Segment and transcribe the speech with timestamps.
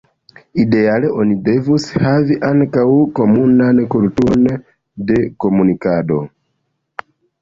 [0.61, 2.87] Ideale oni devus havi ankaŭ
[3.19, 4.49] komunan kulturon
[5.11, 6.19] de komunikado.